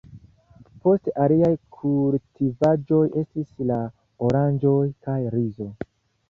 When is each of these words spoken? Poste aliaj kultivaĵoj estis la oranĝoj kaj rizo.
Poste 0.85 1.11
aliaj 1.25 1.51
kultivaĵoj 1.75 3.03
estis 3.21 3.53
la 3.73 3.79
oranĝoj 4.31 4.81
kaj 5.05 5.21
rizo. 5.37 5.71